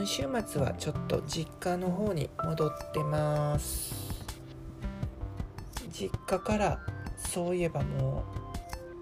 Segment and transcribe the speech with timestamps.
[0.00, 3.94] 今週末はちょっと実家の方に戻ってます。
[5.92, 6.78] 実家から
[7.18, 8.24] そういえばも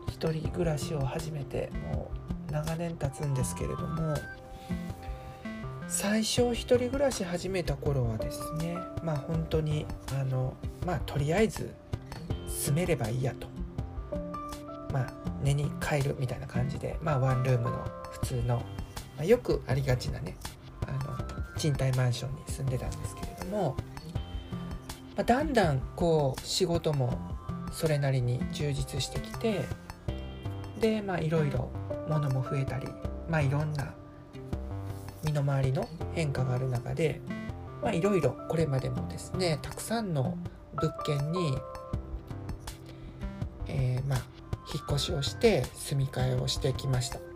[0.09, 2.11] う一人暮らしを始めても
[2.49, 4.17] う長年経つんですけれども
[5.87, 9.87] 最初一人暮らし始めた頃はですねまあ本当に
[10.21, 11.73] あのまあとりあえず
[12.49, 13.47] 住めればいいやと。
[14.93, 15.13] まあ
[15.45, 18.63] 寝に帰るみたいな感じでまあワンルームの普通の、ま
[19.21, 20.37] あ、よくありがちなね
[21.59, 23.77] 賃貸マンションに住んでたんですけれども、
[25.17, 27.19] まあ、だんだんこう仕事も
[27.73, 29.65] それなりに充実してきて
[30.81, 31.71] でまあいろいろ
[32.09, 32.87] 物も増えたり
[33.29, 33.93] まあいろんな
[35.25, 37.21] 身の回りの変化がある中で
[37.83, 40.39] まあいろいろこれまでもですねたくさんの
[40.77, 41.59] 物件に、
[43.67, 44.23] えー、まあ
[44.73, 47.28] 引っ越しをして住み替えをしてきました。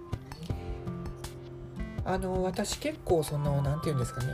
[2.13, 4.29] あの私結構その何て言うんですかね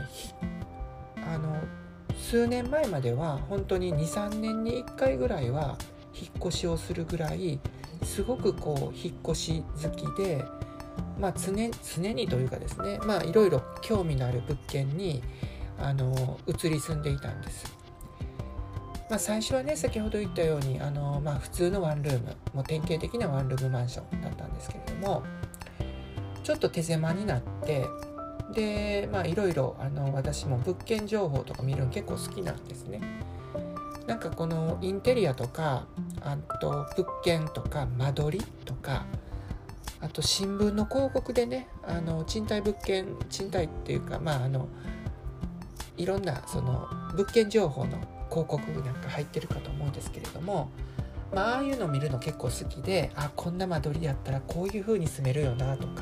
[1.25, 1.55] あの
[2.17, 5.77] 数年前までは本当に23年に1回ぐらいは
[6.13, 7.59] 引っ越しをするぐらい
[8.03, 10.43] すごくこう引っ越し好きで
[11.19, 15.21] まあ、常常にというかですねまあいろいろ興味のある物件に
[15.77, 17.77] あの移り住んでいたんです。
[19.09, 25.23] まあ、最初はね先ほど言ったようにあの、まあ、普通のワンルームもう典型的なワンルームマンションだったんですけれども
[26.49, 27.85] ちょっと手狭になって
[28.55, 33.01] でまあいろいろあの私も物件情報とか見るの結構好きなんですね。
[34.07, 35.85] なんかこのインテリアとか
[36.21, 39.05] あと物件とか間取りとか
[40.01, 44.67] あと新聞の広告でねあの賃貸物件賃貸っていうかまああの
[45.97, 47.99] いろんなその物件情報の
[48.31, 50.71] 広告なんか入ってるかと思うんですけれども、
[51.31, 56.01] まあ、ああいうの見るの結構好きであこんな間取りやったらこういう風に住めるよなとか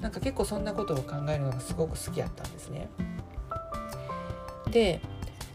[0.00, 2.88] なんか結構そんなことを考えるのがすごく好きやったんですね。
[4.70, 5.00] で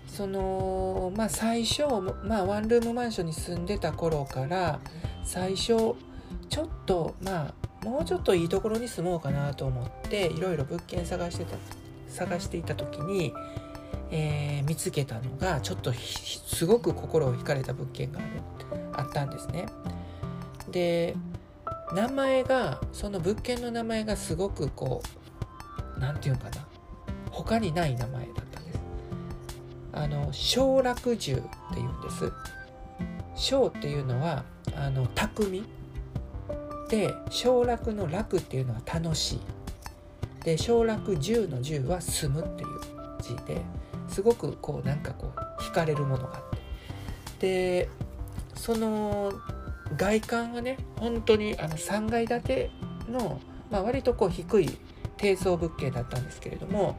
[0.08, 1.84] そのまあ最初、
[2.24, 4.80] まあ、ワンルームマンションに住んでた頃から
[5.24, 5.96] 最初
[6.50, 11.58] ちょっとまあもうちょっといいところに住もうかなと思っていろいろ物件探してた
[12.10, 13.34] 探していた時に、
[14.10, 18.28] えー、見つけたのがちょっとすごく心を惹かれた物件がある
[18.94, 19.66] あったんですね。
[20.72, 21.16] で
[21.94, 25.02] 名前がその物件の名前がすごくこ
[25.98, 26.68] う何て言うかな
[27.32, 28.80] 他にない名前だったんです。
[29.94, 32.32] あの小楽獣っていうんです。
[33.36, 34.44] 小っていうのは
[34.76, 35.64] あの匠
[36.90, 39.40] で省楽の楽っていうのは楽しい
[40.44, 42.70] で省楽十の十は住むっていう
[43.22, 43.62] 字で
[44.08, 46.66] すごくこうなんかこう惹かれるものがあって
[47.40, 47.90] で
[48.56, 49.34] その
[49.98, 52.72] 外観はね本当にあの3階建て
[53.10, 54.70] の、まあ、割とこう低い
[55.18, 56.98] 低層物件だったんですけれども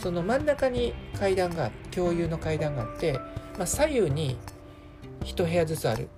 [0.00, 3.12] その真ん中に階段が共有の階段があって、
[3.58, 4.36] まあ、左右に
[5.20, 6.08] 1部屋ずつある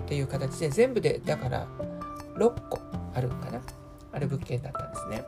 [0.00, 1.66] っていう形で全部でだから
[2.36, 2.80] 6個
[3.14, 3.60] あるんかな
[4.12, 5.24] ある物件だったんですね。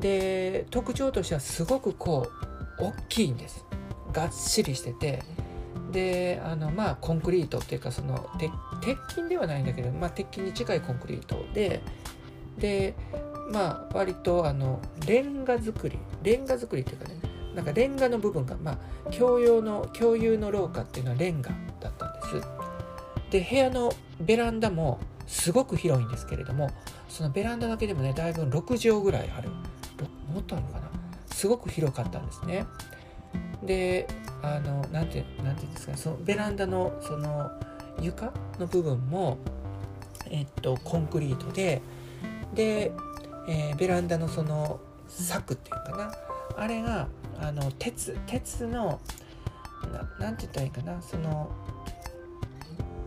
[0.00, 2.28] で特徴としてはすごくこ
[2.78, 3.64] う大きいんです。
[4.12, 5.22] がっしりしてて。
[5.90, 8.50] であのまあコンクリートっていうかその鉄
[8.80, 11.82] 鉄筋ではないんだけど、まあ、鉄筋に近いコンクリートで
[12.58, 12.94] で
[13.50, 17.20] まあ割とあのレンガ造りレンガ造りっていうかね
[17.54, 21.50] なんかレンガの部分がまあ共用の共有の廊下っていうのはレンガ
[21.80, 22.48] だったんです。
[23.30, 26.70] で部屋のベランダもすごく広いんですけれども
[27.08, 29.50] そのベランダだけでもねだいぶ6畳ぐらいある。
[30.32, 30.88] もっとあるのかな？
[31.32, 32.66] すごく広かったんですね。
[33.62, 34.06] で
[34.42, 37.50] あのなんてなんていうんですかそのベランダのその
[38.00, 39.38] 床の部分も
[40.30, 41.80] えっとコンクリートで
[42.54, 42.92] で、
[43.48, 46.12] えー、ベランダのその柵っていうかな
[46.56, 47.08] あれが
[47.40, 49.00] あの鉄鉄の
[50.18, 51.50] ななんて言ったらいいかなその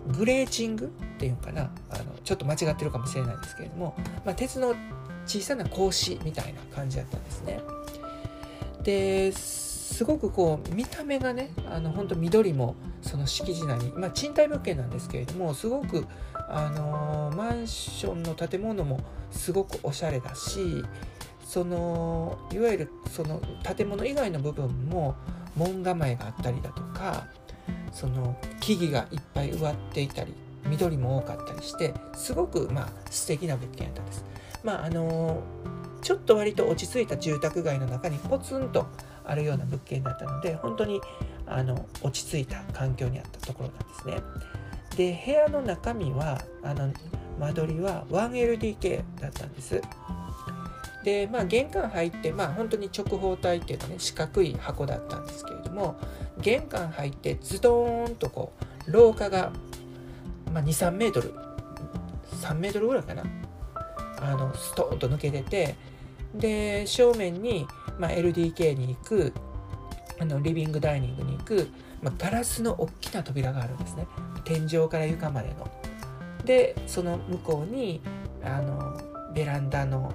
[0.08, 0.90] グレーチングっ
[1.20, 3.96] ていうかなあのちょっと間違ってるかもしれないんですけれども、
[4.26, 4.76] まあ、鉄の
[5.26, 7.60] 小さな格子みたいな感じだったんですね。
[8.84, 9.32] で
[9.92, 19.02] すごくこう見た目がねあの本当緑もその敷地内に、まあ、賃貸物件なんですけれどもすごくあのマンションの建物も
[19.32, 20.84] すごくおしゃれだし
[21.44, 23.42] そのいわゆるその
[23.76, 25.16] 建物以外の部分も
[25.58, 27.28] 門構えがあったりだとか
[27.92, 30.34] その木々がいっぱい植わっていたり
[30.68, 34.24] 緑も多かったりしてすごくまあ素敵な物件やったんです。
[34.64, 35.44] まああの
[36.02, 38.88] ちょっと割と落ち着いた住宅街の中にポツンと
[39.26, 41.02] あるような物件だったので本当に
[41.48, 44.42] あの落ち着いた環境にあったところなんですね。
[44.98, 46.92] で部屋の中身はあの
[47.40, 49.82] 間取りは 1LDK だったんです。
[51.04, 55.96] でまあ玄関入ってまあ本当に直方体っていうかね四角い箱だったんですけれども
[56.40, 58.54] 玄関入ってズドーンとこ
[58.88, 59.52] う廊下が、
[60.54, 61.34] まあ、23メートル
[62.42, 63.24] 3メートルぐらいかな
[64.18, 65.76] あのストーンと抜けてて
[66.36, 67.68] で正面に、
[68.00, 69.34] まあ、LDK に行く
[70.20, 71.70] あのリビングダイニングに行く、
[72.02, 74.08] まあ、ガラスの大きな扉があるんですね。
[74.44, 75.70] 天井から床までの。
[76.46, 78.02] でその向こうに
[78.44, 78.98] あの
[79.34, 80.12] ベランダの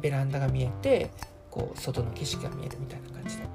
[0.00, 1.10] ベランダが見えて
[1.50, 3.48] こう外の景色が見えるみたいな感じで。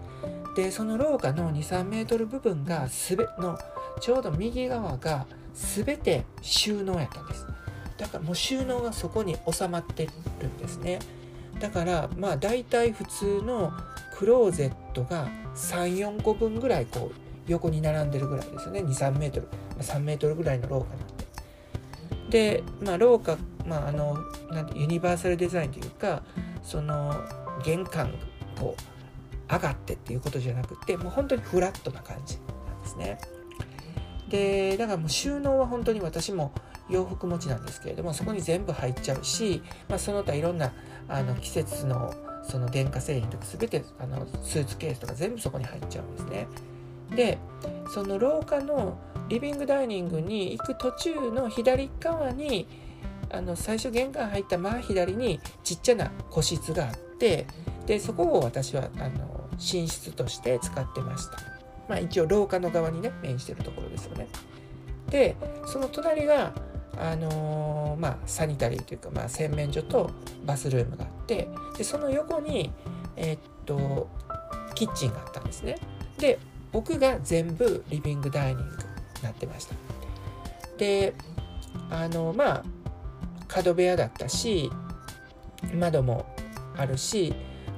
[0.55, 3.57] でその廊下の23メートル部分がすべの
[4.01, 7.47] ちょうど右側が全て収納やったんです。
[7.97, 10.07] だからもう収納がそこに収まって
[10.39, 11.00] るんですね。
[11.59, 13.71] だからまあ大体普通の
[14.17, 18.81] クローゼットが34個分ぐらいこう横に並んでるぐらいですよね。
[18.81, 19.47] 23メートル。
[19.79, 21.23] 3メートルぐらいの廊下なんで。
[22.29, 24.17] でまあ廊下まああの
[24.51, 26.23] なんてユニバーサルデザインというか
[26.63, 27.13] その
[27.63, 28.13] 玄関
[28.59, 33.17] こう上がってっていうことじゃなくてもう本当にフラットな感じなんですね。
[34.29, 36.51] でだからもう収納は本当に私も
[36.89, 40.73] 洋服持ちなんですけれどもそこに全部入っちゃうし、まあ、その他いろんな
[41.07, 42.13] あの季節の
[42.44, 46.47] その電化製品とか全てあのスーツケースとか全部そこに入っちゃうんですね。
[47.15, 47.38] で
[47.94, 48.97] その廊下の
[49.29, 52.67] リビングダイニングに行く途中の左側に
[53.31, 57.47] あの最初玄関入った真左にちっちゃな個室があって
[57.85, 61.38] でそこを私はあの寝室として使ってました。
[61.88, 64.27] まあ一応廊下の側にね面してるところですよね。
[65.09, 65.35] で
[65.65, 66.53] その隣が
[66.98, 70.12] あのー、まあ、サニタリーというか、まあ、洗面所と
[70.45, 71.48] バスルームがあって
[71.78, 72.72] でその横に、
[73.16, 74.10] えー、っと
[74.75, 75.78] キッチンがあったんですね。
[76.18, 76.40] で
[76.72, 78.75] 奥が全部リビングダイニング
[79.18, 79.75] になってました。
[80.78, 81.13] で
[81.90, 82.63] あのまあ
[83.48, 84.72] 角部屋だったし
[85.74, 86.25] 窓も
[86.75, 87.34] あるし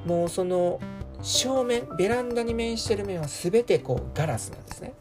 [0.05, 0.79] もうその
[1.21, 4.93] 正面ベランダに面してる面は全てこうガラスなんですね。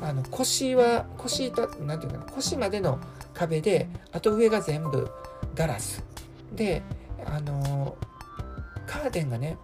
[0.00, 2.98] あの腰は腰となんていうかな腰までの
[3.34, 5.10] 壁であと上が全部
[5.54, 6.04] ガラス。
[6.52, 6.82] で
[7.24, 7.96] あの
[8.86, 9.56] カーテンがね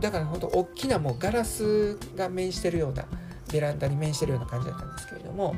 [0.00, 3.04] だから本当大きなもうガラスが面してるような
[3.52, 5.54] ベランダに面してるような感じだったんですけれども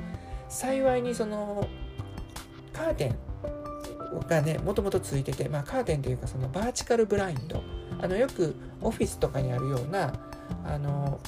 [0.49, 1.67] 幸いにその
[2.73, 3.17] カーテン
[4.29, 7.63] がねもともとついてて、まあ、カーテンというかそのバーチカルブラインド。
[8.01, 10.13] あのよくオフィスとかにあるような
[10.65, 11.21] あの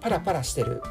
[0.00, 0.82] パラパラしてる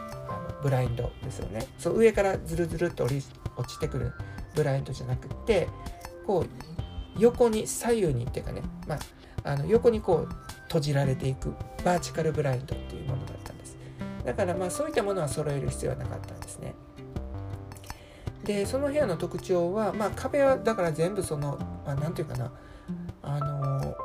[0.64, 1.68] ブラインドですよね。
[1.78, 3.22] そう上からズルズルっと落
[3.68, 4.14] ちてくる
[4.56, 5.68] ブラインドじゃなくって
[6.26, 9.00] こう横に左右にっていうかね、まあ、
[9.44, 10.34] あの横にこう
[10.68, 13.78] 閉じられていくバーチカルブラインドっていうものだったんです。
[14.26, 16.74] だからまあそういったものは揃える必要はなかったんですね。
[18.46, 22.52] でその部屋の特徴は、まあ、壁はだから全部その何、まあ、て言うかな
[23.22, 23.96] あの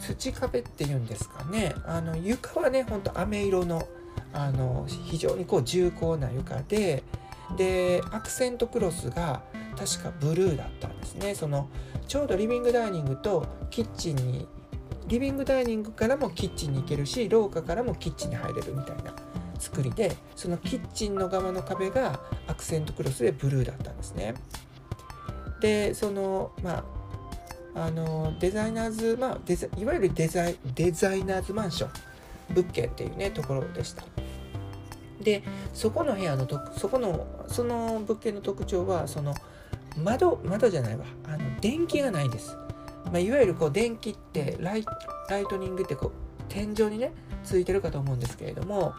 [0.00, 1.74] 土壁っていうんですかね。
[1.84, 3.86] あの床はねほんと飴色の
[4.32, 7.02] あの非常にこう重厚な床で
[7.56, 9.42] でアクセントクロスが
[9.76, 11.34] 確かブルーだったんですね。
[11.34, 11.68] その
[12.06, 14.46] ちょうどリビングダイニングとキッチンに
[15.06, 19.14] リビングダイニングからもキッチンに行けるし廊下からもキッチンに入れるみたいな
[19.58, 24.34] 作りでそのキッチンの側の壁がアクセントクロスでブルーだったんですね。
[25.60, 26.84] でそのま
[27.74, 31.90] ああのデザイナーズ、まあ、いわゆるデザイデザイナーズマンション
[32.50, 34.04] 物件っていうねところでした。
[35.20, 35.42] で
[35.74, 39.34] そこの部屋のとそこのその物件の特徴はその
[40.02, 41.04] 窓窓じゃないわ。
[41.24, 42.56] あの電気がないんです、
[43.06, 44.84] まあ、いわゆるこう電気ってライ
[45.48, 46.12] トニングってこう
[46.48, 47.12] 天井にね
[47.42, 48.94] ついてるかと思うんですけれども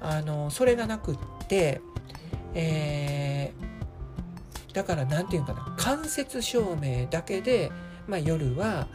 [0.00, 1.80] あのそれがなくって、
[2.54, 5.74] えー、だから何て言うかな。
[5.78, 7.72] 間接照明だけで、
[8.06, 8.88] まあ、夜は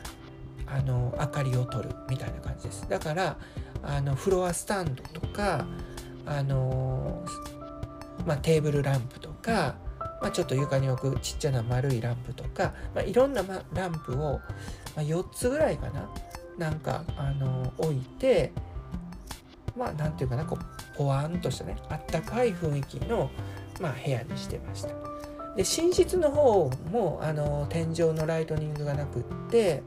[0.68, 2.88] あの明かりを取るみたいな感じです。
[2.88, 3.38] だから
[3.84, 5.66] あのフロアスタンドとか
[6.26, 7.24] あの
[8.26, 9.76] まあ、テーブルランプとか、
[10.22, 14.42] まあ、ちょっと床に置くちっちゃな丸いランプとか、まあ、いろんな、ま、ランプを、ま
[14.98, 16.10] あ、4つぐらいかな
[16.58, 18.52] なんかあの置いて
[19.76, 23.32] まあなんていうかなこうポワンとしたねあったかい雰囲気の、
[23.80, 24.90] まあ、部屋にしてました。
[25.56, 29.84] で寝室の方もあの天井のライトニングがなくって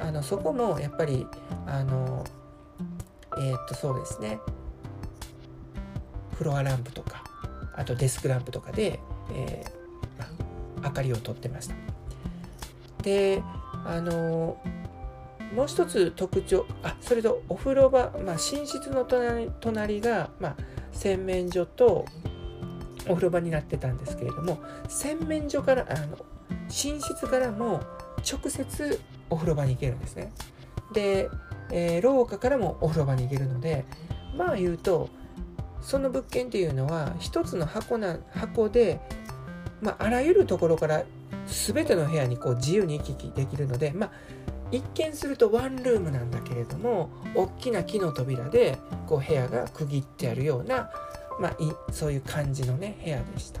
[0.00, 1.26] あのそこもやっぱり
[1.66, 2.24] あの
[3.38, 4.40] えー、っとそうですね
[6.34, 7.24] フロアランプとか
[7.74, 9.00] あとデスクランプとかで、
[9.32, 11.74] えー、明かりをとってました
[13.02, 13.42] で
[13.84, 14.60] あの
[15.54, 20.56] もう一つ特徴あそれとお風呂場、まあ、寝室の隣隣が、まあ、
[20.92, 22.04] 洗面所と
[23.06, 26.16] お風呂場になってたんですけれども洗面所からあの
[26.68, 27.80] 寝室からも
[28.22, 29.00] 直接
[29.32, 30.32] お風呂場に行けるんですね。
[30.92, 31.28] で、
[31.72, 33.84] えー、廊下からもお風呂場に行けるので
[34.36, 35.08] まあ言うと
[35.80, 39.00] その物件っていうのは一つの箱な箱で、
[39.80, 41.02] まあ、あらゆるところから
[41.46, 44.10] 全ての部屋にこう自由に行き来できるので、まあ、
[44.70, 50.90] 一見するとワンルームなんだけれども大きな木の扉でこう部屋が区切ってあるような、
[51.40, 51.56] まあ、
[51.90, 53.60] そういう感じのね部屋でした。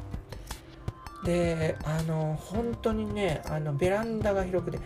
[1.24, 4.78] であの本当にねあのベランダが広くて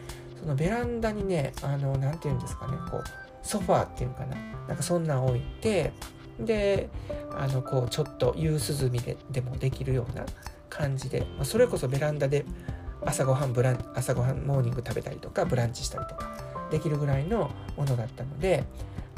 [0.47, 3.05] そのベランダにねあの何て言うんですかねこう
[3.43, 4.37] ソファーっていうのかな。
[4.69, 5.93] なんかそんなん置いて
[6.39, 6.89] で
[7.33, 10.25] あのこうちょっと夕涼みででもできるような
[10.71, 12.45] 感じで、まあ、それこそベランダで
[13.05, 16.31] 朝ごはんブラン朝ごはんモーニング食べたりとかブランチしたりとか
[16.71, 18.65] できるぐらいのものだったので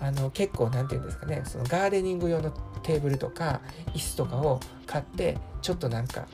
[0.01, 2.51] あの結構何て言うんですかねそのガーデニング用の
[2.83, 3.61] テーブルとか
[3.95, 6.27] 椅子とかを買ってちょっとなんか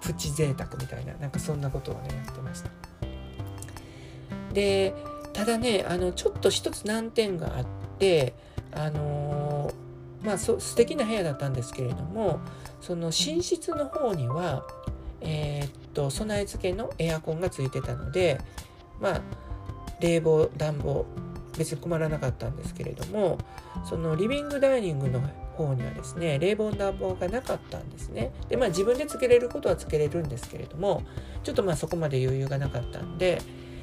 [0.00, 2.89] プチ贅沢みたいななんかそんなことをねやってました。
[4.52, 4.94] で
[5.32, 7.66] ただねあのちょっと一つ難点があっ
[7.98, 8.34] て
[8.72, 12.40] あのー、まあそ素敵な部屋だったんですけれども
[12.80, 14.64] その寝室の方には
[15.20, 18.40] えー、っと備え付けのエアコンがついてたので
[19.00, 19.22] まあ
[20.00, 21.06] 冷房暖房
[21.58, 23.38] 別に困らなかったんですけれども
[23.84, 25.20] そのリビングダイニングの
[25.54, 28.32] 方にはですね冷房暖房がなかったんですね。
[28.48, 31.02] でまあ自分でつけれることはつけれるんですけれども
[31.42, 33.42] ちょっとまあそこまで余裕がなかったんで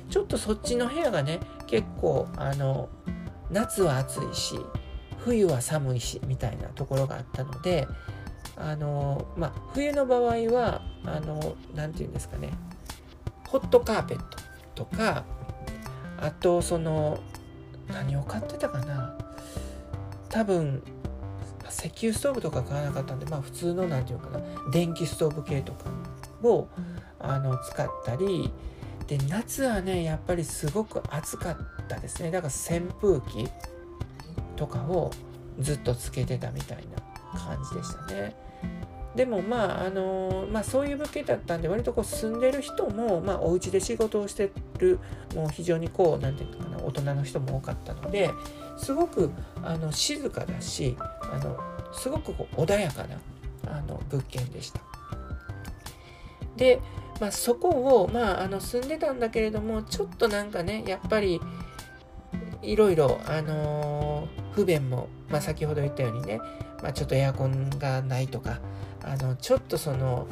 [0.10, 2.90] ちょっとそっちの部屋がね結構あの
[3.50, 4.60] 夏は暑いし
[5.20, 7.88] 冬は寒いしみたいなところがあったので
[8.56, 10.22] あのまあ冬の場合
[10.52, 10.82] は
[11.76, 12.52] 何て言うんですかね
[13.48, 15.26] ホットカーペットとか
[16.20, 17.20] あとその
[17.88, 19.18] 何を買ってたかな
[20.30, 20.84] 多分
[21.70, 25.86] 石油ストーブとか買わなかったんでまあ普通の何て言うかな電気ストーブ系とか
[26.44, 26.68] を
[27.20, 28.52] あの使ったり
[29.08, 33.50] で夏はねやっぱりすごく暑かったですねだから扇風機
[34.56, 35.12] とかを
[35.60, 36.84] ずっとつけてたみたい
[37.34, 38.36] な感じでしたね。
[39.16, 45.00] でもまああのまあそういう物件だったんで割とこう住んでる人もまあお家で仕事をしてる
[45.34, 48.30] もう非常にこう何て言うのかな大人の人も多かったので
[48.78, 49.32] すごく
[49.64, 51.58] あの静かだしあの
[51.94, 53.18] すごくこう穏やかな
[53.72, 54.82] あの物件でした。
[56.58, 56.80] で、
[57.20, 61.42] まあ、そこを、まあ、あの住んでたんだけれどもちょっとなんかねやっぱり
[62.62, 66.40] いろいろ、あの、不便も、まあ、先ほど言ったようにね、
[66.82, 68.60] まあ、ちょっとエアコンがないとか
[69.04, 70.28] あのちょっとその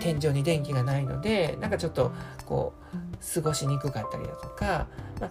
[0.00, 2.12] 天井に電気がないのでなんかちょっと
[2.46, 4.86] こう過ごしにくかったりだとか、
[5.20, 5.30] まあ、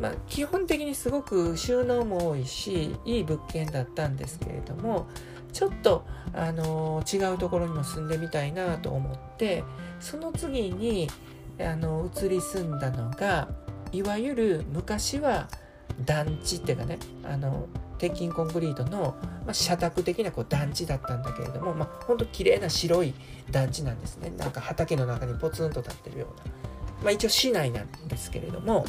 [0.00, 5.08] まあ、基本的にすごく収納も多いしいい物件だったんですけれども
[5.52, 9.64] ちょっと、あの違うところにも住んでみたいなと思って
[9.98, 11.08] その次に
[11.58, 13.48] あの移り住んだのが
[13.92, 15.48] いわゆる昔は
[16.04, 17.66] 団地っていうかねあの
[17.98, 23.12] 鉄筋コンクリートの、まあ、社宅的なこう団地だったんだけれども、まあ、ほんと綺麗な白い
[23.50, 24.32] 団地なんですね。
[24.38, 26.44] なんか畑の中にポツンと立ってるような、
[27.02, 28.86] まあ、一応市内なんですけれども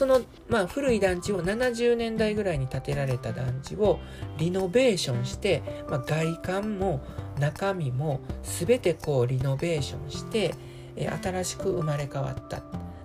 [0.00, 4.00] その、まあ、古い団地を70年代ぐらいに建てられた団地を
[4.38, 7.02] リノベーションして、まあ、外観も
[7.38, 10.54] 中身も全てこうリノベーションして、
[10.96, 12.62] え新しく生まれ変わった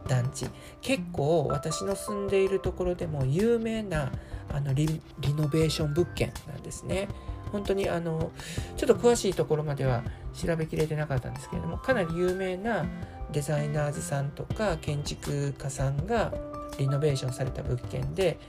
[0.08, 0.46] 団地
[0.80, 4.14] 結構私の住んでいるところでも有名な
[4.54, 7.10] あのリノベーション物件なんですね。
[7.52, 8.32] 本当にあの
[8.78, 12.86] ちょっと詳しいところまでは調べきれてなかったんですけれどもかなり有名な
[13.34, 16.34] デザイナーズさんとか建築家さんが
[16.78, 18.40] リノベーションされた物件で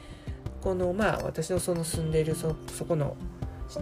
[0.61, 3.17] このまあ私のその住んでいるそそこの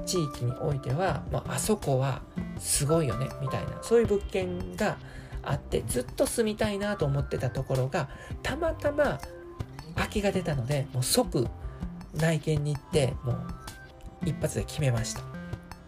[0.06, 2.22] 地域においては、まあ、あそこは
[2.58, 4.96] すごいよねみたいなそういう物件が
[5.42, 8.08] あってずっと住みたいなと思ってたところが
[8.42, 9.20] たまたま
[9.94, 11.46] 空きが出たのでもう即
[12.14, 13.36] 内見に行ってもう
[14.24, 15.22] 一発で決めました。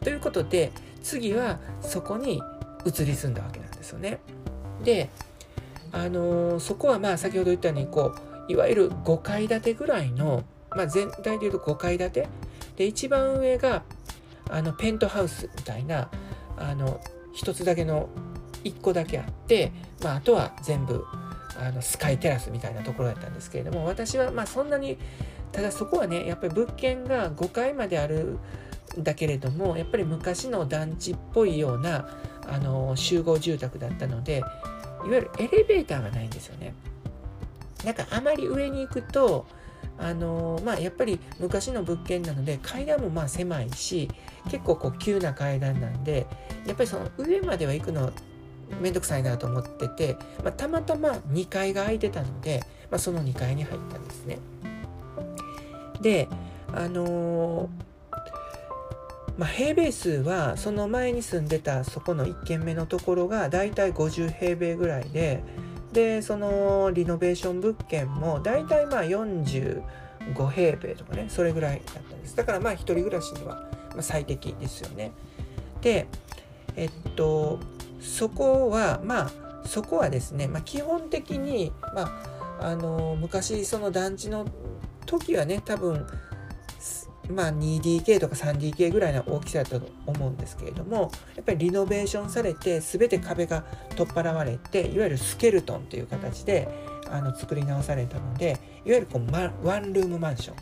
[0.00, 0.72] ということで
[1.02, 2.42] 次はそこに
[2.84, 4.20] 移り住んだわけなんですよね。
[4.84, 5.10] で
[5.92, 12.28] あのー、そこはまあ先ほど言ったようにこういわゆる5階建てぐらいの、まあ、全体で言うと5階建て？
[12.76, 13.82] で一番上が
[14.50, 16.10] あのペントハウスみたいな
[16.56, 17.00] あの
[17.32, 18.08] 一つだけの
[18.64, 19.72] 1個だけあって、
[20.02, 21.04] まあ、あとは全部
[21.58, 24.98] あのスカイテラスみたいなところだったんですけれども私はまあそんなに
[25.52, 28.38] ただそこはねやっぱり物件が5階まである
[28.98, 32.08] んだけれどもやっぱり昔の団地っぽいような
[32.46, 34.50] あの集合住宅だったのでいわ
[35.06, 36.74] ゆるエレベーターがないんですよね。
[37.84, 39.46] なんかあまり上に行くと
[39.98, 44.10] あのまあやっぱり昔の物件なので階段もまあ狭いし
[44.50, 46.26] 結構こう急な階段なんで
[46.66, 48.12] やっぱりその上までは行くの
[48.80, 54.38] 面倒くさいなと思ってて、まあ、たまたま2階が空いてたので、まあ、その2階に入ったんですね。
[56.00, 56.28] で
[56.72, 57.68] あのー、
[59.38, 65.42] まあ、平米数はその前に住んでたそこの1軒目のところがだいたい50平米ぐらいで
[65.96, 69.82] でそのリノベーション物件もだいたいまあ45
[70.50, 73.66] 平米とかねそれぐらいだったんですだからまあ一人暮らしには
[74.00, 75.12] 最適ですよね。
[75.80, 76.06] で
[76.76, 77.58] えっと
[77.98, 79.30] そこはまあ
[79.64, 82.20] そこはですね、まあ、基本的に、ま
[82.60, 84.46] あ、あの昔その団地の
[85.06, 86.06] 時はね多分
[87.30, 93.64] まあ 2DK とか 3DK ぐらいの大きさだったと思うんですけれどもやっぱりリノベーションされて全て壁が
[93.96, 96.68] 取っ払われていわゆるスケルトンという形で
[97.10, 100.56] あの作り直されたのでいわゆるこう、ま、ワンルームマンション。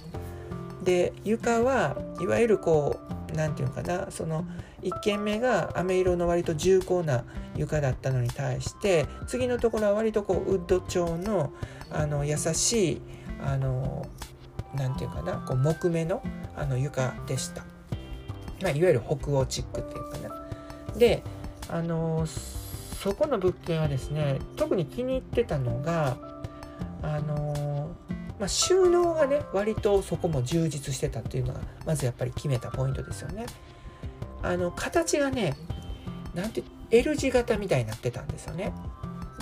[0.84, 4.44] で床はいわゆるこう何て言うのかなその
[4.82, 7.24] 1軒目が飴色の割と重厚な
[7.56, 11.52] 床だったのに対して次のところは割とこうウッド調の
[11.90, 13.00] あの優しい
[13.42, 14.06] あの
[14.76, 16.22] 何て言うかなこう木目の
[16.56, 17.62] あの床でした、
[18.62, 21.22] まあ、いわゆる北欧チックっていうかなで
[21.68, 26.16] あのそこの物件はですね特に気に入ってたのが
[27.02, 27.94] あの
[28.38, 33.46] まあ、収納がね割とそこも充実してたっていうのがまずやっぱり決めたポイントですよね。
[34.42, 35.54] あの形がね
[36.34, 38.72] なんて L 字型みたいになってたんですよね。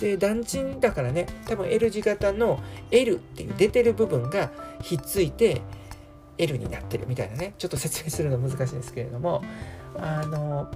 [0.02, 4.50] で団地だからね多分 L 字型の L っていう出てる部分が
[4.82, 5.62] ひっついて
[6.38, 7.54] L になってるみたいなね。
[7.58, 9.42] ちょっと説明するの難しいんですけれども。
[9.98, 10.70] あの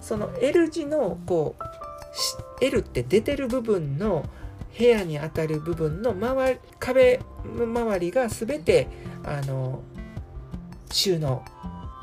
[0.00, 4.24] その L 字のこう L って出てる部分の
[4.76, 8.88] 部屋にあたる部分の周り壁周りが全て
[9.24, 9.82] あの
[10.90, 11.44] 収納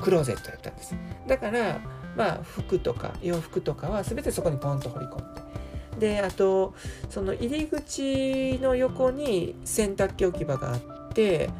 [0.02, 0.94] クローゼットやったんです。
[1.26, 1.80] だから
[2.16, 5.49] まあ服とか洋服とかは全てそこにポンと掘り込んで。
[6.00, 6.74] であと
[7.10, 11.50] その入り口の横に洗濯機置き場があって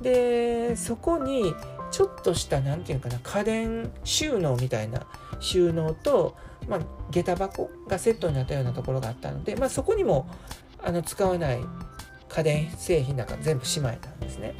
[0.00, 1.54] でそこに
[1.92, 5.06] ちょっとした何て言うかな家電収納みたいな
[5.40, 6.34] 収納と、
[6.66, 10.26] まあ、下駄箱がセットになったようなところがあったので、まあ、そこにも
[10.82, 11.60] あの使わない
[12.28, 14.54] 家電製品なんか全部しまえたんですね。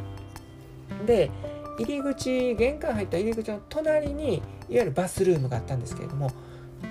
[1.07, 1.31] で
[1.79, 6.31] 入り口玄関入った入り口の隣にいわゆるバスルームがあったんですけれども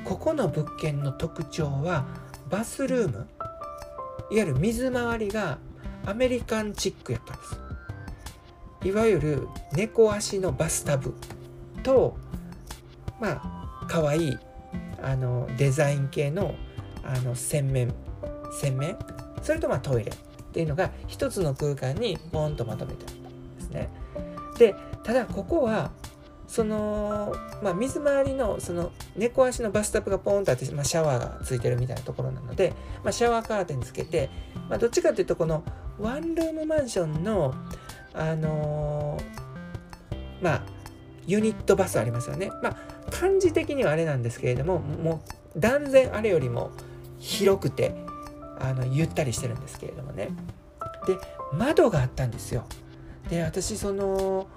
[0.04, 2.06] ここの物件の特徴は
[2.51, 3.27] バスルーム？
[4.29, 5.57] いわゆる水回りが
[6.05, 7.57] アメリカンチックやったんです。
[8.83, 11.13] いわゆる猫足のバスタブ
[11.81, 12.17] と
[13.19, 14.37] まあ可愛い
[15.01, 16.55] あのデザイン系の
[17.03, 17.93] あの洗面
[18.59, 18.97] 洗面？
[19.41, 20.15] それとまあトイレっ
[20.51, 23.89] ていうのが一つの空間にポンとまとめてあったんですね。
[24.57, 25.91] でただここは
[26.51, 27.33] その、
[27.63, 32.73] まあ、水回りのその猫足のバスタブがポーンとあって、まあ、シャワーがついてるみたいなところなので、
[33.05, 34.29] まあ、シャワーカーテンつけて、
[34.67, 35.63] まあ、どっちかっていうとこの
[35.97, 37.55] ワンルームマンションの
[38.13, 40.63] あのー、まあ
[41.25, 42.51] ユニットバスありますよね。
[42.61, 42.77] まあ
[43.09, 45.23] 感じ的にはあれなんですけれどもも
[45.55, 46.71] う断然あれよりも
[47.17, 47.95] 広くて
[48.59, 50.31] あのゆったりしてるんですけれどもね。
[51.07, 51.17] で
[51.53, 52.65] 窓があったんですよ。
[53.29, 54.47] で私その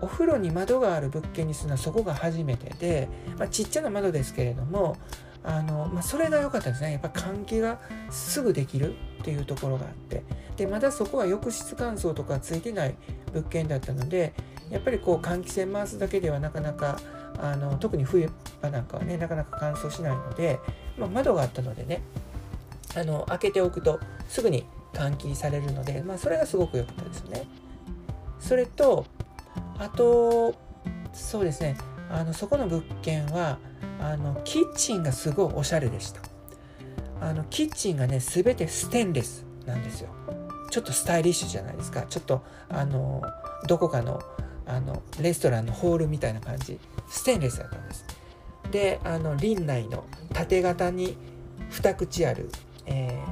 [0.00, 4.96] お風呂に窓がある物件にするのはそこが初めてで、まあ、ちっちゃな窓ですけれども
[5.44, 10.22] あの、まあ、それが良かったですねやっぱ換気がすぐできるっていうところがあって
[10.56, 12.94] でまだそこは浴室乾燥とかついてない
[13.32, 14.34] 物件だったので
[14.70, 16.98] やっぱりこう換気扇回すだけではなかなか
[17.38, 20.58] あの特に冬場なんかはねなかなか乾燥しないので、
[20.98, 22.02] まあ、窓があったのでね
[22.94, 27.46] あの開けておくとすぐに換気されるので、まあ、それがすごく良かったですね。
[28.38, 29.06] それと
[29.78, 30.54] あと
[31.12, 31.76] そうですね。
[32.10, 33.58] あのそこの物件は
[34.00, 36.20] あのキッチンがすごいおしゃれでした。
[37.20, 40.10] あのキッチンがね全てステンレスなんですよ。
[40.70, 42.02] ちょっとスタイリッシュじゃないですか。
[42.02, 43.22] ちょっとあの
[43.68, 44.20] どこかの
[44.66, 46.78] あのレストランのホールみたいな感じ。
[47.08, 48.04] ステンレスだったんです。
[48.70, 51.16] であの林内の縦型に
[51.70, 52.50] 2口ある、
[52.86, 53.22] え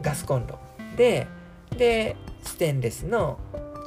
[0.00, 0.58] ー、ガスコンロ。
[0.96, 1.26] で
[1.76, 3.38] でステンレスの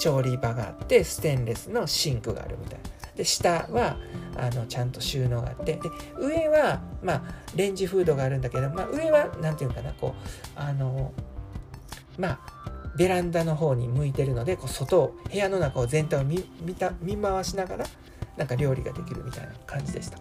[0.04, 2.84] 調理場があってステンレスのシンクがあるみたいな
[3.16, 3.98] で下は
[4.36, 5.80] あのちゃんと収納があってで
[6.20, 7.22] 上はまあ
[7.56, 10.14] レンジフードがあるんだけど、まあ、上は何て言うかなこ
[10.58, 11.14] うあの
[12.18, 12.40] まあ
[12.98, 17.86] ベランダの方に向いてるのでこう外を部屋の中を全体を見見た見回しながら
[18.36, 20.18] なんか料理ができるみたいな感じでした。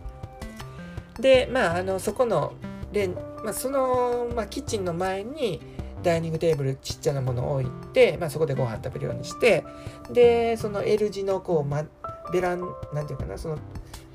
[1.21, 2.53] でまああのそこの
[2.93, 5.61] レン、まあ、その、まあ、キッチンの前に
[6.03, 9.65] ダイニングテーブルちっちゃなものを置いて、まあ、そこでご飯食べるようにして
[10.11, 11.85] でその L 字のこう、ま、
[12.33, 12.63] ベラン
[12.93, 13.59] なんていうかなその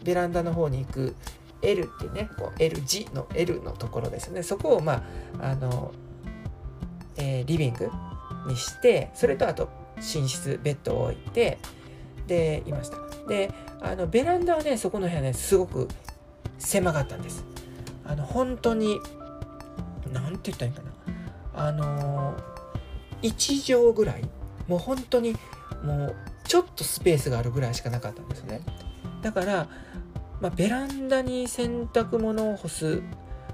[0.03, 1.15] ベランダの方に行く
[1.61, 4.43] L ってねこう L 字の L のところですね。
[4.43, 5.03] そこをま
[5.39, 5.91] ああの、
[7.17, 7.89] えー、リビング
[8.47, 11.57] にしてそれとあと寝室ベッドを置いて
[12.27, 12.97] でいました。
[13.27, 15.87] であのベランダはねそこの部屋ねすごく
[16.59, 17.43] 狭かったんです。
[18.05, 18.99] あの本当に
[20.11, 20.86] 何て言ったらいいかな。
[21.57, 22.35] あの
[23.23, 24.21] 1畳ぐらい
[24.67, 25.35] もう本当に
[25.83, 26.15] もう
[26.45, 28.61] ちょっとスペースがあるぐらいしかなかったんですね。
[29.21, 29.67] だから、
[30.39, 33.01] まあ、ベランダに洗濯物を干す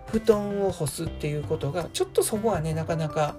[0.07, 3.35] 布団を干すっていうことがちょっとそこはねなかなか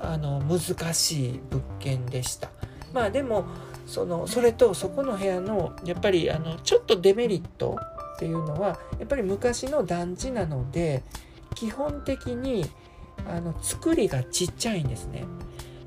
[0.00, 2.50] あの難しい物件でした。
[2.92, 3.46] まあでも
[3.86, 7.76] そのそれとそこの部屋のやっぱりあのちょっとデメリット
[8.16, 11.02] っていうのはやっぱり昔の団地なので
[11.54, 12.66] 基本的に
[13.28, 15.24] あの作りがちっちゃいんですね。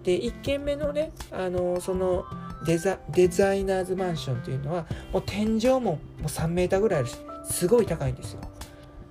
[0.04, 2.26] で1軒目のねあのその
[2.66, 7.18] デザデザイナーズマンションっていうのはもう天井ももう3メーターぐらいあるし
[7.50, 8.42] すごい高いんですよ。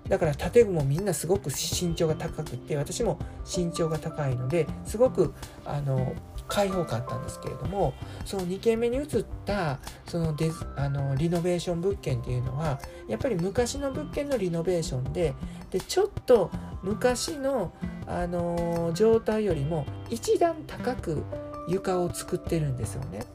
[0.09, 6.15] だから建具もみんなすごく身長が高くて私も身長が高いのですごくあの
[6.49, 7.93] 開放感あったんですけれども
[8.25, 9.07] その2軒目に移っ
[9.45, 15.35] たそのデあのリノベーション物件っていうのはやっぱり昔の物件のリノベーションで
[15.77, 16.51] でちょっと
[16.83, 17.71] 昔の、
[18.07, 21.23] あの状態よりも一段高く
[21.69, 23.27] 床を作ってるんですよね。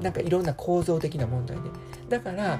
[0.00, 1.62] なんかいろんな構造的な問題で。
[2.08, 2.58] だから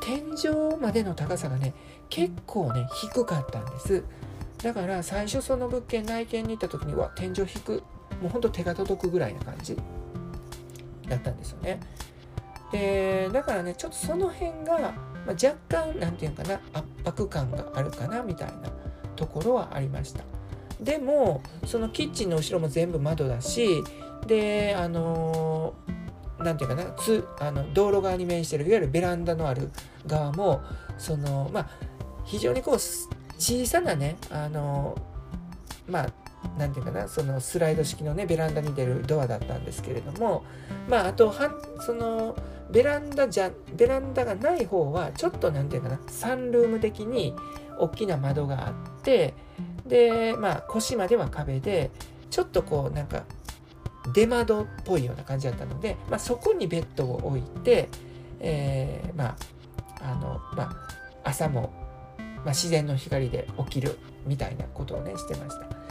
[0.00, 1.72] 天井までの高さがね
[2.08, 4.02] 結構ね低かったんです。
[4.60, 7.80] だから最初その物件内見に行った時には天井低も
[8.24, 9.76] うほんと手が届くぐらいな感じ
[11.08, 11.78] だったんですよね。
[12.72, 14.94] でだからねちょっとその辺が、
[15.26, 18.54] まあ、若干何て言うかな圧迫感があるかなみたいな
[19.16, 20.24] ところはありました。
[20.80, 23.82] でもそのキッチンの後ろも全部窓だし
[24.26, 25.74] であの
[26.38, 29.70] 何て言うかなつあの道路側に面してるいわゆるベランダのある
[30.06, 30.60] 側も
[30.98, 31.70] そのまあ
[32.24, 34.96] 非常にこう小さなねあの
[35.88, 36.25] まあ
[36.58, 40.44] 何て言うかなそのスライド式のねベランダに出るドアだったんですけれども
[40.88, 42.36] まああとはその
[42.70, 47.34] ベランダじゃベランダがない方はちょっと何て言うかなサンルーム的に
[47.78, 49.34] 大きな窓があって
[49.86, 51.90] でまあ腰までは壁で
[52.30, 53.24] ちょっとこうなんか
[54.12, 57.88] 出窓っぽいような感じだったので、まあ、そこにベッドを置いて、
[58.40, 59.36] えー、まあ
[60.00, 61.72] あのまあ朝も、
[62.18, 65.85] まあ、自然の光で起きるみたいなことをねしてました。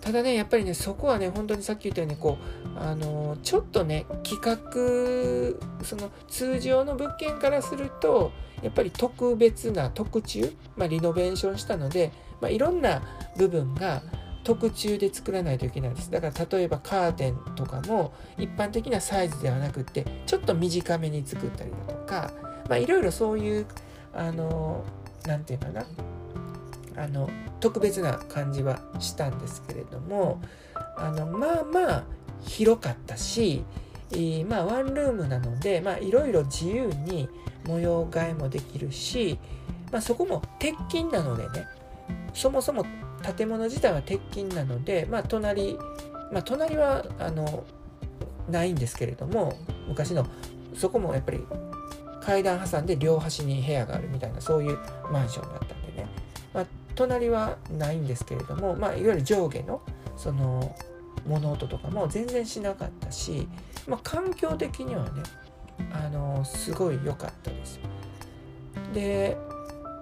[0.00, 2.38] ただねやっぱりねそこはね本当にさっき言ったようにこ
[2.76, 8.32] うあのちょっとね企画その通常の物件からすると
[8.62, 13.02] やっぱり特別な特注、まあ、リノベーションしたので、まあ、いろんな
[13.36, 14.02] 部分が
[14.42, 16.10] 特注で作らないといけないんです。
[16.10, 22.32] だから例えばカーテンとかも一般的なサイズではなくってちょっと短めに作ったりだとか、
[22.68, 23.66] まあ、いろいろそういう
[24.14, 24.84] あの
[25.26, 25.86] 何て言うかな
[27.02, 27.28] あの
[27.60, 30.40] 特別な感じはしたんですけれども
[30.96, 32.04] あのまあまあ
[32.42, 33.64] 広かったし、
[34.48, 37.28] まあワンルームなのでいろいろ自由に
[37.66, 39.38] 模様替えもできるし、
[39.92, 41.66] まあ、そこも鉄筋なのでね
[42.32, 42.84] そもそも
[43.36, 45.76] 建物自体は鉄筋なので、まあ、隣、
[46.32, 47.64] まあ、隣はあの
[48.48, 50.26] ないんですけれども昔の
[50.74, 51.40] そこもやっぱり
[52.22, 54.78] 階段挟んで両端に部屋があるみたいなそういう
[55.12, 55.74] マンションだった、
[56.94, 59.82] 隣はないんですけれども、まあ、いわゆる上下の
[60.16, 60.74] その
[61.26, 63.48] 物音とかも全然しなかったし、
[63.86, 65.22] まあ、環境的にはね
[65.92, 67.80] あのすごい良かったです。
[68.92, 69.36] で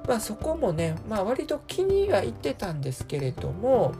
[0.06, 3.92] まあそこもね、まあ、割と気には入ってたんですけれども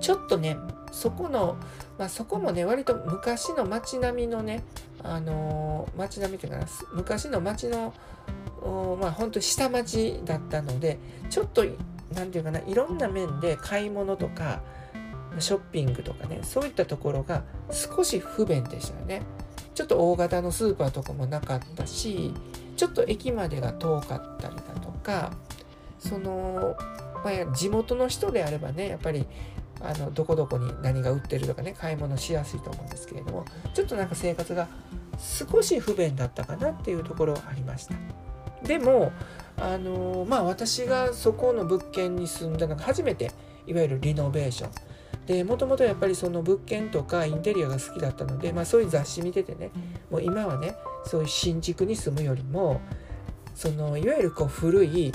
[0.00, 0.56] ちょっとね
[0.90, 1.56] そこの、
[1.98, 4.64] まあ、そこもね割と昔の街並みのね
[5.02, 7.94] あのー、街並みっていうかな昔の街の
[9.00, 10.98] まあ本当下町だったので
[11.30, 11.64] ちょっと
[12.14, 14.60] 何て言うかないろんな面で買い物とか
[15.38, 19.22] ショッピングとかねそういったところが少し不便でしたね
[19.74, 22.34] ちょっと大型のスーパーとかもなかったし
[22.76, 25.32] ちょっと駅までが遠かったりだとか
[25.98, 26.74] その、
[27.24, 29.26] まあ、地元の人であればねやっぱり
[29.80, 34.68] あのどこどこに何が売ってるとかね買い物しやすいと思うんですけれどもちょっとなんか生活が
[35.18, 37.94] 少し不便だったかなっていうところはありました。
[38.64, 39.12] でも
[39.56, 43.30] あのまあ私がそこの物件に住んだのが初めて
[43.66, 44.70] いわゆるリノベーション。
[45.26, 49.70] でもともとやっぱりその物件とかインテリアが好きだったので、まあ、そういう雑誌見ててね
[50.10, 52.80] もう今はねそういう新築に住むよりも
[53.54, 55.12] そのいわゆるこう古い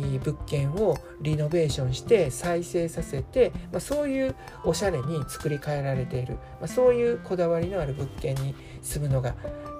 [0.00, 9.34] 物件をリノベーションして再生させて、まあ、そういうおしゃれに作り変えられている、まあ、そういうこだわりのある物件に住むのが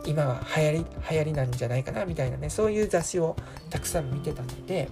[0.06, 0.78] 今は流行り
[1.10, 3.36] 流行りなんじゃないかなみたいなねそういう雑誌を
[3.70, 4.88] たくさん見てたので、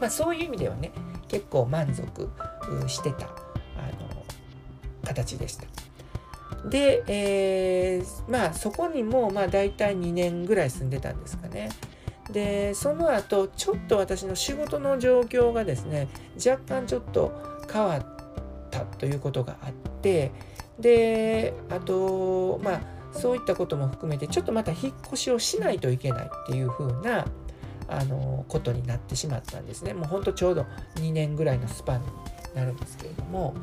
[0.00, 0.92] まあ、そういう意味ではね
[1.28, 2.28] 結構満足
[2.88, 3.30] してたあ
[4.00, 4.24] の
[5.04, 5.64] 形でした。
[6.68, 11.70] で、えー、まあそこにもまあ大体2年ぐらい住んでたんですかね。
[12.32, 17.32] でその後ちょっと私の仕事の状況がですね若干ちょっと
[17.70, 18.06] 変わっ
[18.70, 20.32] たということがあって
[20.78, 22.80] であとまあ
[23.12, 27.26] そういったことも含めてちょっとまた引っ越しをしないといけないっていう風な
[27.88, 29.92] あのことになってしまったんですね。
[29.92, 30.64] もうほんとちょうど
[30.96, 32.06] 2年ぐらいのスパンに
[32.54, 33.54] なるんですけれども。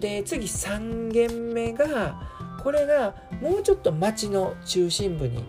[0.00, 5.44] で次3軒目がこれがもうちょっと町の中心部に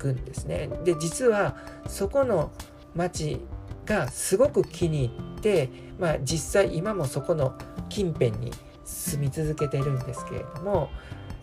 [0.00, 2.50] くんですねで実はそこの
[2.96, 3.38] 町
[3.84, 7.54] がすごく気に入って、まあ、実際今もそこの
[7.88, 8.52] 近辺に
[8.84, 10.90] 住み続けてるんですけれども、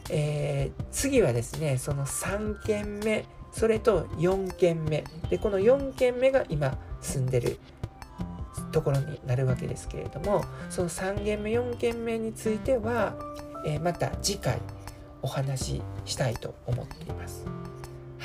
[0.10, 7.60] えー、次はですねその3軒目それと4軒目でこの4軒目が今住んでる
[8.72, 13.16] ところになるわけですけれどもその3軒目4軒目については、
[13.66, 14.60] えー、また次回
[15.22, 17.46] お話ししたいと思っています。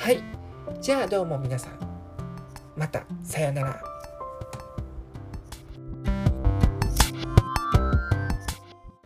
[0.03, 0.21] はい。
[0.81, 1.79] じゃあどうも皆さん。
[2.75, 3.05] また。
[3.23, 3.92] さようなら。